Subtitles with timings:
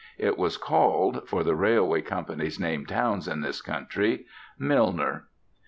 [0.17, 4.25] It was called (for the railway companies name towns in this country)
[4.57, 5.27] 'Milner.'